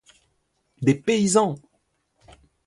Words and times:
Des 0.81 0.95
paysans! 0.95 1.57